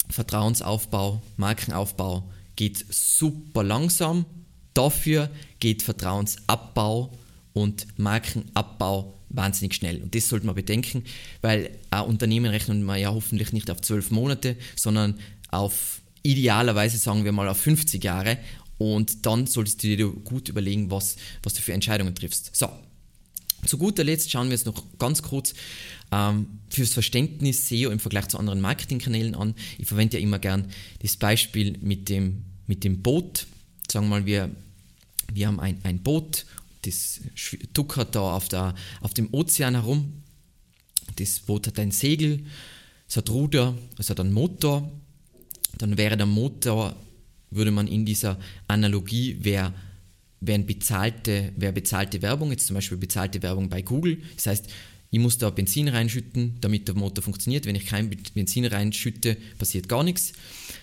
Vertrauensaufbau, 0.08 1.22
Markenaufbau 1.36 2.28
geht 2.56 2.84
super 2.90 3.62
langsam. 3.62 4.26
Dafür 4.74 5.30
geht 5.60 5.82
Vertrauensabbau 5.82 7.16
und 7.52 7.86
Markenabbau 7.98 9.14
wahnsinnig 9.28 9.74
schnell. 9.74 10.02
Und 10.02 10.14
das 10.14 10.28
sollte 10.28 10.46
man 10.46 10.54
bedenken, 10.54 11.04
weil 11.40 11.70
ein 11.90 12.04
Unternehmen 12.04 12.50
rechnet 12.50 12.82
man 12.82 13.00
ja 13.00 13.12
hoffentlich 13.12 13.52
nicht 13.52 13.70
auf 13.70 13.80
zwölf 13.80 14.10
Monate, 14.10 14.56
sondern 14.76 15.18
auf 15.50 16.00
idealerweise 16.22 16.98
sagen 16.98 17.24
wir 17.24 17.32
mal 17.32 17.48
auf 17.48 17.58
50 17.58 18.02
Jahre. 18.02 18.38
Und 18.78 19.24
dann 19.26 19.46
solltest 19.46 19.82
du 19.82 19.96
dir 19.96 20.08
gut 20.08 20.48
überlegen, 20.48 20.90
was, 20.90 21.16
was 21.42 21.54
du 21.54 21.62
für 21.62 21.72
Entscheidungen 21.72 22.14
triffst. 22.14 22.54
So, 22.54 22.68
zu 23.66 23.78
guter 23.78 24.04
Letzt 24.04 24.30
schauen 24.30 24.48
wir 24.48 24.56
jetzt 24.56 24.66
noch 24.66 24.82
ganz 24.98 25.22
kurz 25.22 25.54
ähm, 26.14 26.60
fürs 26.70 26.92
Verständnis 26.92 27.68
SEO 27.68 27.90
im 27.90 27.98
Vergleich 27.98 28.28
zu 28.28 28.38
anderen 28.38 28.60
Marketingkanälen 28.60 29.34
an. 29.34 29.54
Ich 29.78 29.88
verwende 29.88 30.16
ja 30.16 30.22
immer 30.22 30.38
gern 30.38 30.70
das 31.00 31.16
Beispiel 31.16 31.76
mit 31.80 32.08
dem, 32.08 32.44
mit 32.66 32.84
dem 32.84 33.02
Boot. 33.02 33.46
Sagen 33.90 34.06
wir 34.06 34.10
mal, 34.10 34.26
wir, 34.26 34.50
wir 35.32 35.46
haben 35.48 35.60
ein, 35.60 35.80
ein 35.82 36.02
Boot, 36.02 36.46
das 36.82 37.20
tuckert 37.72 38.14
da 38.14 38.20
auf, 38.20 38.48
der, 38.48 38.74
auf 39.00 39.14
dem 39.14 39.28
Ozean 39.32 39.74
herum. 39.74 40.22
Das 41.16 41.40
Boot 41.40 41.66
hat 41.66 41.78
ein 41.78 41.90
Segel, 41.90 42.46
es 43.08 43.16
hat 43.16 43.30
Ruder, 43.30 43.76
es 43.98 44.10
hat 44.10 44.20
einen 44.20 44.32
Motor. 44.32 44.90
Dann 45.78 45.98
wäre 45.98 46.16
der 46.16 46.26
Motor, 46.26 46.94
würde 47.50 47.70
man 47.72 47.88
in 47.88 48.04
dieser 48.04 48.38
Analogie, 48.68 49.38
wäre 49.40 49.74
wären 50.46 50.66
bezahlte, 50.66 51.54
wäre 51.56 51.72
bezahlte 51.72 52.20
Werbung, 52.20 52.50
jetzt 52.50 52.66
zum 52.66 52.74
Beispiel 52.74 52.98
bezahlte 52.98 53.42
Werbung 53.42 53.70
bei 53.70 53.80
Google. 53.80 54.18
Das 54.36 54.46
heißt, 54.46 54.68
ich 55.14 55.20
muss 55.20 55.38
da 55.38 55.48
Benzin 55.48 55.86
reinschütten, 55.86 56.56
damit 56.60 56.88
der 56.88 56.96
Motor 56.96 57.22
funktioniert. 57.22 57.66
Wenn 57.66 57.76
ich 57.76 57.86
kein 57.86 58.10
Benzin 58.34 58.64
reinschütte, 58.64 59.36
passiert 59.58 59.88
gar 59.88 60.02
nichts. 60.02 60.32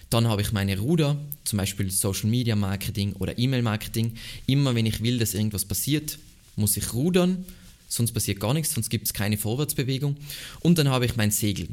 Dann 0.10 0.26
habe 0.26 0.42
ich 0.42 0.54
meine 0.54 0.80
Ruder, 0.80 1.20
zum 1.44 1.58
Beispiel 1.58 1.92
Social 1.92 2.30
Media 2.30 2.56
Marketing 2.56 3.12
oder 3.20 3.38
E-Mail 3.38 3.62
Marketing. 3.62 4.14
Immer 4.48 4.74
wenn 4.74 4.86
ich 4.86 5.04
will, 5.04 5.20
dass 5.20 5.34
irgendwas 5.34 5.66
passiert, 5.66 6.18
muss 6.56 6.78
ich 6.78 6.94
rudern, 6.94 7.44
sonst 7.90 8.14
passiert 8.14 8.40
gar 8.40 8.54
nichts, 8.54 8.74
sonst 8.74 8.90
gibt 8.90 9.08
es 9.08 9.14
keine 9.14 9.38
Vorwärtsbewegung. 9.38 10.16
Und 10.62 10.78
dann 10.78 10.88
habe 10.88 11.06
ich 11.06 11.18
mein 11.18 11.32
Segel. 11.32 11.68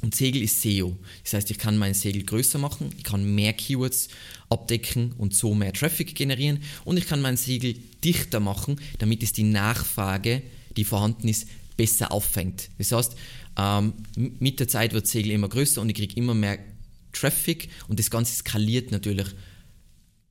Und 0.00 0.14
Segel 0.14 0.42
ist 0.42 0.62
SEO. 0.62 0.96
Das 1.24 1.32
heißt, 1.32 1.50
ich 1.50 1.58
kann 1.58 1.76
mein 1.76 1.94
Segel 1.94 2.22
größer 2.22 2.60
machen, 2.60 2.90
ich 2.96 3.02
kann 3.02 3.34
mehr 3.34 3.52
Keywords 3.52 4.06
abdecken 4.48 5.10
und 5.18 5.34
so 5.34 5.56
mehr 5.56 5.72
Traffic 5.72 6.14
generieren 6.14 6.62
und 6.84 6.98
ich 6.98 7.08
kann 7.08 7.20
mein 7.20 7.36
Segel 7.36 7.74
dichter 8.04 8.38
machen, 8.38 8.80
damit 9.00 9.24
es 9.24 9.32
die 9.32 9.42
Nachfrage, 9.42 10.42
die 10.76 10.84
vorhanden 10.84 11.26
ist, 11.26 11.48
besser 11.76 12.12
auffängt. 12.12 12.70
Das 12.78 12.92
heißt, 12.92 13.16
ähm, 13.56 13.94
mit 14.16 14.60
der 14.60 14.68
Zeit 14.68 14.92
wird 14.92 15.06
Segel 15.06 15.32
immer 15.32 15.48
größer 15.48 15.80
und 15.80 15.88
ich 15.88 15.96
kriege 15.96 16.16
immer 16.16 16.34
mehr 16.34 16.58
Traffic 17.12 17.68
und 17.88 17.98
das 17.98 18.10
Ganze 18.10 18.34
skaliert 18.34 18.90
natürlich 18.90 19.28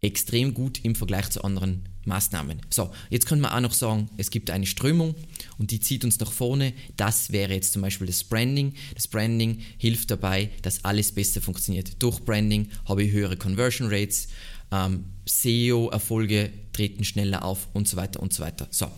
extrem 0.02 0.54
gut 0.54 0.84
im 0.84 0.96
Vergleich 0.96 1.30
zu 1.30 1.44
anderen 1.44 1.84
Maßnahmen. 2.06 2.62
So, 2.70 2.92
jetzt 3.10 3.26
könnte 3.26 3.44
man 3.44 3.52
auch 3.52 3.62
noch 3.62 3.74
sagen, 3.74 4.10
es 4.18 4.30
gibt 4.30 4.50
eine 4.50 4.66
Strömung 4.66 5.16
und 5.58 5.72
die 5.72 5.80
zieht 5.80 6.04
uns 6.04 6.20
nach 6.20 6.32
vorne. 6.32 6.74
Das 6.98 7.32
wäre 7.32 7.54
jetzt 7.54 7.74
zum 7.74 7.82
Beispiel 7.82 8.08
das 8.08 8.26
Branding. 8.26 8.74
Das 8.96 9.08
Branding 9.08 9.62
hilft 9.78 10.12
dabei, 10.12 10.50
dass 10.62 10.84
alles 10.84 11.14
besser 11.14 11.42
funktioniert. 11.42 12.04
Durch 12.04 12.20
Branding 12.20 12.70
habe 12.86 13.04
ich 13.04 13.12
höhere 13.14 13.38
Conversion 13.38 13.88
Rates, 13.90 14.28
ähm, 14.72 15.06
SEO-Erfolge 15.26 16.52
treten 16.74 17.06
schneller 17.06 17.46
auf 17.46 17.70
und 17.74 17.88
so 17.88 17.96
weiter 17.96 18.20
und 18.22 18.34
so 18.34 18.44
weiter. 18.44 18.68
So. 18.72 18.92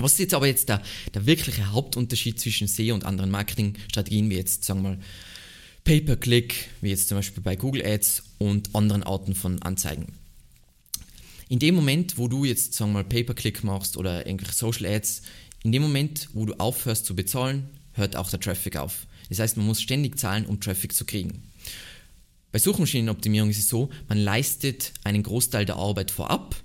Was 0.00 0.12
ist 0.12 0.18
jetzt 0.20 0.34
aber 0.34 0.46
jetzt 0.46 0.68
der, 0.68 0.82
der 1.14 1.26
wirkliche 1.26 1.72
Hauptunterschied 1.72 2.40
zwischen 2.40 2.66
SEO 2.66 2.94
und 2.94 3.04
anderen 3.04 3.30
Marketingstrategien, 3.30 4.30
wie 4.30 4.36
jetzt, 4.36 4.64
sagen 4.64 4.82
wir 4.82 4.90
mal, 4.90 4.98
Pay-per-Click, 5.84 6.68
wie 6.80 6.90
jetzt 6.90 7.08
zum 7.08 7.18
Beispiel 7.18 7.42
bei 7.42 7.56
Google 7.56 7.84
Ads 7.84 8.22
und 8.38 8.74
anderen 8.74 9.02
Arten 9.02 9.34
von 9.34 9.60
Anzeigen. 9.62 10.14
In 11.48 11.58
dem 11.58 11.74
Moment, 11.74 12.16
wo 12.16 12.28
du 12.28 12.44
jetzt, 12.44 12.74
sagen 12.74 12.92
wir 12.92 13.02
mal, 13.02 13.04
Pay-per-Click 13.04 13.64
machst 13.64 13.96
oder 13.96 14.26
irgendwelche 14.26 14.54
Social 14.54 14.86
Ads, 14.86 15.22
in 15.64 15.72
dem 15.72 15.82
Moment, 15.82 16.28
wo 16.32 16.46
du 16.46 16.54
aufhörst 16.54 17.04
zu 17.04 17.14
bezahlen, 17.14 17.68
hört 17.92 18.16
auch 18.16 18.30
der 18.30 18.40
Traffic 18.40 18.76
auf. 18.76 19.06
Das 19.28 19.38
heißt, 19.38 19.56
man 19.56 19.66
muss 19.66 19.82
ständig 19.82 20.18
zahlen, 20.18 20.46
um 20.46 20.60
Traffic 20.60 20.94
zu 20.94 21.04
kriegen. 21.04 21.42
Bei 22.52 22.58
Suchmaschinenoptimierung 22.58 23.50
ist 23.50 23.58
es 23.58 23.68
so, 23.68 23.90
man 24.08 24.18
leistet 24.18 24.92
einen 25.04 25.22
Großteil 25.22 25.66
der 25.66 25.76
Arbeit 25.76 26.10
vorab 26.10 26.56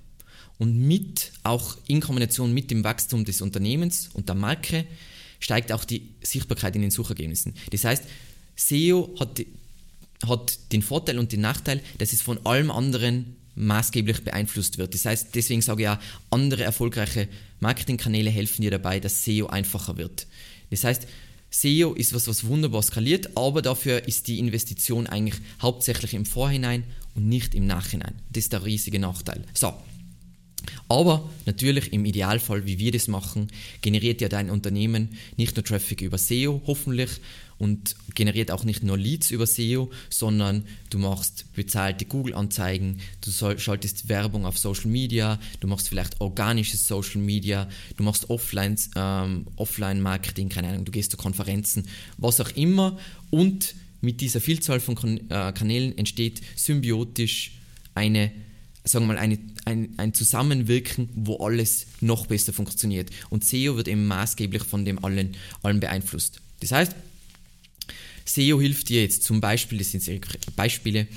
und 0.57 0.77
mit, 0.77 1.31
auch 1.43 1.77
in 1.87 2.01
Kombination 2.01 2.53
mit 2.53 2.71
dem 2.71 2.83
Wachstum 2.83 3.25
des 3.25 3.41
Unternehmens 3.41 4.09
und 4.13 4.29
der 4.29 4.35
Marke, 4.35 4.85
steigt 5.39 5.71
auch 5.71 5.85
die 5.85 6.09
Sichtbarkeit 6.21 6.75
in 6.75 6.81
den 6.81 6.91
Suchergebnissen. 6.91 7.53
Das 7.71 7.83
heißt, 7.83 8.03
SEO 8.55 9.13
hat, 9.19 9.41
hat 10.25 10.71
den 10.71 10.81
Vorteil 10.81 11.19
und 11.19 11.31
den 11.31 11.41
Nachteil, 11.41 11.81
dass 11.97 12.13
es 12.13 12.21
von 12.21 12.45
allem 12.45 12.71
anderen 12.71 13.35
maßgeblich 13.55 14.23
beeinflusst 14.23 14.77
wird. 14.77 14.93
Das 14.93 15.05
heißt, 15.05 15.29
deswegen 15.33 15.61
sage 15.61 15.83
ich 15.83 15.89
auch, 15.89 15.97
andere 16.29 16.63
erfolgreiche 16.63 17.27
Marketingkanäle 17.59 18.29
helfen 18.29 18.61
dir 18.61 18.71
dabei, 18.71 18.99
dass 18.99 19.23
SEO 19.23 19.47
einfacher 19.47 19.97
wird. 19.97 20.27
Das 20.71 20.83
heißt, 20.83 21.07
SEO 21.49 21.93
ist 21.93 22.13
was, 22.13 22.27
was 22.27 22.45
wunderbar 22.45 22.83
skaliert, 22.83 23.37
aber 23.37 23.61
dafür 23.61 24.07
ist 24.07 24.27
die 24.27 24.39
Investition 24.39 25.07
eigentlich 25.07 25.41
hauptsächlich 25.61 26.13
im 26.13 26.25
Vorhinein 26.25 26.83
und 27.13 27.29
nicht 27.29 27.55
im 27.55 27.65
Nachhinein. 27.65 28.15
Das 28.29 28.45
ist 28.45 28.53
der 28.53 28.65
riesige 28.65 28.99
Nachteil. 28.99 29.43
So. 29.53 29.73
Aber 30.87 31.29
natürlich 31.45 31.93
im 31.93 32.05
Idealfall, 32.05 32.65
wie 32.65 32.79
wir 32.79 32.91
das 32.91 33.07
machen, 33.07 33.47
generiert 33.81 34.21
ja 34.21 34.29
dein 34.29 34.49
Unternehmen 34.49 35.17
nicht 35.37 35.55
nur 35.55 35.63
Traffic 35.63 36.01
über 36.01 36.17
SEO, 36.17 36.61
hoffentlich, 36.67 37.19
und 37.57 37.95
generiert 38.15 38.51
auch 38.51 38.63
nicht 38.63 38.83
nur 38.83 38.97
Leads 38.97 39.31
über 39.31 39.47
SEO, 39.47 39.89
sondern 40.09 40.65
du 40.89 40.97
machst 40.97 41.45
bezahlte 41.53 42.05
Google-Anzeigen, 42.05 42.99
du 43.21 43.57
schaltest 43.57 44.09
Werbung 44.09 44.45
auf 44.45 44.57
Social 44.57 44.87
Media, 44.87 45.39
du 45.59 45.67
machst 45.67 45.89
vielleicht 45.89 46.19
organisches 46.19 46.87
Social 46.87 47.21
Media, 47.21 47.69
du 47.95 48.03
machst 48.03 48.29
Offline, 48.29 48.77
ähm, 48.95 49.47
Offline-Marketing, 49.55 50.49
keine 50.49 50.69
Ahnung, 50.69 50.85
du 50.85 50.91
gehst 50.91 51.11
zu 51.11 51.17
Konferenzen, 51.17 51.87
was 52.17 52.41
auch 52.41 52.51
immer. 52.55 52.97
Und 53.29 53.75
mit 54.01 54.21
dieser 54.21 54.41
Vielzahl 54.41 54.79
von 54.79 54.97
äh, 54.97 55.53
Kanälen 55.53 55.97
entsteht 55.97 56.41
symbiotisch 56.55 57.51
eine 57.93 58.31
sagen 58.85 59.05
wir 59.05 59.13
mal, 59.13 59.19
eine, 59.19 59.37
ein, 59.65 59.93
ein 59.97 60.13
Zusammenwirken, 60.13 61.09
wo 61.15 61.37
alles 61.37 61.87
noch 62.01 62.27
besser 62.27 62.53
funktioniert. 62.53 63.09
Und 63.29 63.43
SEO 63.43 63.75
wird 63.75 63.87
eben 63.87 64.05
maßgeblich 64.05 64.61
von 64.63 64.85
dem 64.85 65.03
allen, 65.03 65.35
allen 65.63 65.79
beeinflusst. 65.79 66.39
Das 66.59 66.71
heißt, 66.71 66.95
SEO 68.25 68.61
hilft 68.61 68.89
dir 68.89 69.01
jetzt 69.01 69.23
zum 69.23 69.41
Beispiel, 69.41 69.79
das 69.79 69.89
sind 69.91 70.05
Beispiele, 70.55 71.07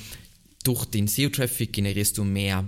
durch 0.65 0.87
den 0.87 1.07
SEO-Traffic 1.09 1.73
generierst 1.73 2.19
du 2.19 2.25
mehr, 2.25 2.67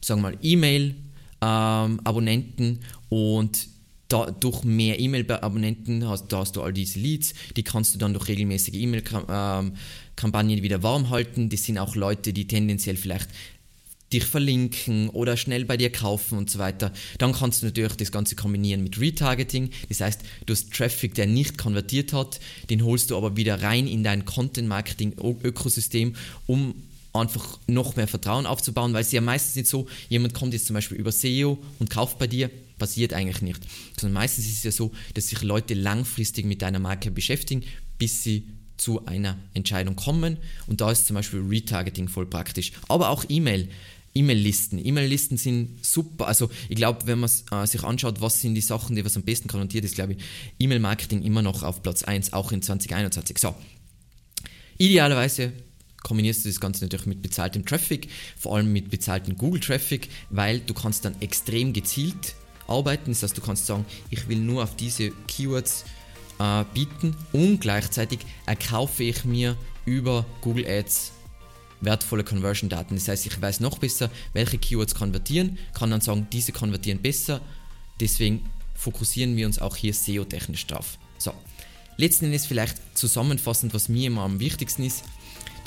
sagen 0.00 0.20
wir 0.20 0.30
mal, 0.30 0.38
E-Mail-Abonnenten 0.42 2.64
ähm, 2.64 2.80
und 3.08 3.68
da, 4.08 4.30
durch 4.30 4.64
mehr 4.64 4.98
E-Mail-Abonnenten 4.98 6.08
hast, 6.08 6.28
da 6.28 6.38
hast 6.38 6.56
du 6.56 6.62
all 6.62 6.72
diese 6.72 6.98
Leads, 6.98 7.34
die 7.56 7.62
kannst 7.62 7.94
du 7.94 7.98
dann 7.98 8.14
durch 8.14 8.28
regelmäßige 8.28 8.74
E-Mail-Kampagnen 8.74 10.62
wieder 10.62 10.82
warm 10.82 11.10
halten. 11.10 11.50
Das 11.50 11.64
sind 11.64 11.78
auch 11.78 11.94
Leute, 11.94 12.32
die 12.32 12.46
tendenziell 12.46 12.96
vielleicht 12.96 13.28
dich 14.12 14.24
verlinken 14.24 15.10
oder 15.10 15.36
schnell 15.36 15.66
bei 15.66 15.76
dir 15.76 15.92
kaufen 15.92 16.38
und 16.38 16.48
so 16.48 16.58
weiter. 16.58 16.92
Dann 17.18 17.34
kannst 17.34 17.60
du 17.60 17.66
natürlich 17.66 17.92
das 17.96 18.10
Ganze 18.10 18.36
kombinieren 18.36 18.82
mit 18.82 18.98
Retargeting. 18.98 19.68
Das 19.90 20.00
heißt, 20.00 20.22
du 20.46 20.54
hast 20.54 20.72
Traffic, 20.72 21.14
der 21.14 21.26
nicht 21.26 21.58
konvertiert 21.58 22.14
hat, 22.14 22.40
den 22.70 22.82
holst 22.84 23.10
du 23.10 23.16
aber 23.18 23.36
wieder 23.36 23.62
rein 23.62 23.86
in 23.86 24.02
dein 24.02 24.24
Content-Marketing-Ökosystem, 24.24 26.14
um 26.46 26.74
einfach 27.12 27.58
noch 27.66 27.96
mehr 27.96 28.08
Vertrauen 28.08 28.46
aufzubauen, 28.46 28.94
weil 28.94 29.02
es 29.02 29.12
ja 29.12 29.20
meistens 29.20 29.56
nicht 29.56 29.68
so, 29.68 29.86
jemand 30.08 30.32
kommt 30.32 30.54
jetzt 30.54 30.66
zum 30.66 30.74
Beispiel 30.74 30.96
über 30.96 31.12
SEO 31.12 31.58
und 31.78 31.90
kauft 31.90 32.18
bei 32.18 32.26
dir, 32.26 32.50
passiert 32.78 33.12
eigentlich 33.12 33.42
nicht. 33.42 33.60
Sondern 33.98 34.14
meistens 34.14 34.46
ist 34.46 34.58
es 34.58 34.64
ja 34.64 34.72
so, 34.72 34.92
dass 35.14 35.28
sich 35.28 35.42
Leute 35.42 35.74
langfristig 35.74 36.46
mit 36.46 36.62
deiner 36.62 36.78
Marke 36.78 37.10
beschäftigen, 37.10 37.64
bis 37.98 38.22
sie 38.22 38.48
zu 38.76 39.04
einer 39.06 39.36
Entscheidung 39.54 39.96
kommen. 39.96 40.38
Und 40.66 40.80
da 40.80 40.90
ist 40.90 41.06
zum 41.06 41.14
Beispiel 41.14 41.40
Retargeting 41.40 42.08
voll 42.08 42.26
praktisch. 42.26 42.72
Aber 42.88 43.10
auch 43.10 43.24
E-Mail. 43.28 43.68
E-Mail-Listen. 44.14 44.84
E-Mail-Listen 44.84 45.36
sind 45.36 45.84
super. 45.84 46.26
Also 46.26 46.50
ich 46.68 46.76
glaube, 46.76 47.06
wenn 47.06 47.20
man 47.20 47.30
äh, 47.52 47.66
sich 47.66 47.84
anschaut, 47.84 48.20
was 48.20 48.40
sind 48.40 48.54
die 48.54 48.60
Sachen, 48.60 48.96
die 48.96 49.04
was 49.04 49.16
am 49.16 49.22
besten 49.22 49.48
konnotiert 49.48 49.84
ist, 49.84 49.94
glaube 49.94 50.14
ich, 50.14 50.18
E-Mail-Marketing 50.58 51.22
immer 51.22 51.42
noch 51.42 51.62
auf 51.62 51.82
Platz 51.82 52.02
1, 52.02 52.32
auch 52.32 52.50
in 52.50 52.62
2021. 52.62 53.38
So. 53.38 53.54
Idealerweise 54.78 55.52
kombinierst 56.02 56.44
du 56.44 56.48
das 56.48 56.60
Ganze 56.60 56.84
natürlich 56.84 57.06
mit 57.06 57.22
bezahltem 57.22 57.64
Traffic, 57.66 58.08
vor 58.36 58.56
allem 58.56 58.72
mit 58.72 58.90
bezahltem 58.90 59.36
Google-Traffic, 59.36 60.08
weil 60.30 60.60
du 60.60 60.74
kannst 60.74 61.04
dann 61.04 61.20
extrem 61.20 61.72
gezielt 61.72 62.34
arbeiten. 62.68 63.10
Das 63.10 63.22
heißt, 63.22 63.36
du 63.36 63.40
kannst 63.40 63.66
sagen, 63.66 63.84
ich 64.10 64.28
will 64.28 64.38
nur 64.38 64.62
auf 64.62 64.76
diese 64.76 65.10
Keywords 65.26 65.84
äh, 66.38 66.64
bieten 66.74 67.16
und 67.32 67.60
gleichzeitig 67.60 68.20
erkaufe 68.46 69.02
ich 69.04 69.24
mir 69.24 69.56
über 69.84 70.24
Google 70.40 70.66
Ads 70.68 71.12
wertvolle 71.80 72.24
Conversion-Daten. 72.24 72.94
Das 72.94 73.08
heißt, 73.08 73.26
ich 73.26 73.40
weiß 73.40 73.60
noch 73.60 73.78
besser, 73.78 74.10
welche 74.32 74.58
Keywords 74.58 74.94
konvertieren, 74.94 75.58
kann 75.74 75.90
dann 75.90 76.00
sagen, 76.00 76.26
diese 76.32 76.52
konvertieren 76.52 77.00
besser. 77.00 77.40
Deswegen 78.00 78.48
fokussieren 78.74 79.36
wir 79.36 79.46
uns 79.46 79.58
auch 79.58 79.76
hier 79.76 79.94
SEO-technisch 79.94 80.66
drauf. 80.66 80.98
So, 81.18 81.32
letzten 81.96 82.26
Endes 82.26 82.46
vielleicht 82.46 82.76
zusammenfassend, 82.96 83.74
was 83.74 83.88
mir 83.88 84.08
immer 84.08 84.22
am 84.22 84.40
wichtigsten 84.40 84.84
ist. 84.84 85.04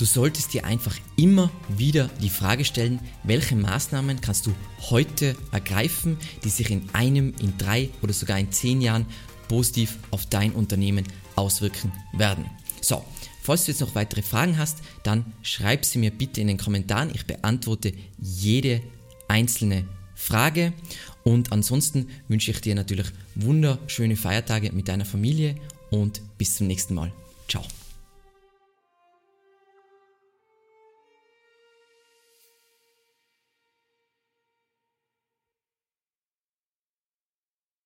Du 0.02 0.06
solltest 0.06 0.56
dir 0.56 0.66
einfach 0.66 0.98
immer 1.16 1.52
wieder 1.70 2.10
die 2.24 2.32
Frage 2.32 2.66
stellen, 2.66 3.00
welche 3.22 3.56
Maßnahmen 3.56 4.20
kannst 4.20 4.48
du 4.48 4.56
heute 4.90 5.36
ergreifen, 5.52 6.18
die 6.44 6.50
sich 6.50 6.72
in 6.72 6.90
einem, 6.92 7.36
in 7.40 7.56
drei 7.60 7.92
oder 8.02 8.12
sogar 8.12 8.40
in 8.40 8.52
zehn 8.52 8.82
Jahren 8.82 9.06
positiv 9.48 10.00
auf 10.10 10.26
dein 10.26 10.54
Unternehmen 10.54 11.06
auswirken 11.36 11.92
werden. 12.14 12.50
So, 12.82 13.06
falls 13.44 13.66
du 13.66 13.74
jetzt 13.74 13.82
noch 13.82 13.94
weitere 13.94 14.24
Fragen 14.24 14.58
hast, 14.58 14.80
dann 15.04 15.24
schreib 15.44 15.86
sie 15.86 16.00
mir 16.00 16.10
bitte 16.10 16.42
in 16.42 16.48
den 16.48 16.58
Kommentaren. 16.58 17.12
Ich 17.14 17.28
beantworte 17.28 17.94
jede 18.20 18.82
einzelne 19.28 19.86
Frage. 20.16 20.74
Und 21.24 21.52
ansonsten 21.52 22.08
wünsche 22.28 22.50
ich 22.50 22.60
dir 22.60 22.74
natürlich 22.74 23.12
wunderschöne 23.36 24.16
Feiertage 24.16 24.72
mit 24.72 24.88
deiner 24.88 25.06
Familie 25.06 25.58
und 25.92 26.24
bis 26.40 26.56
zum 26.56 26.66
nächsten 26.66 26.96
Mal. 26.96 27.12
Ciao. 27.48 27.64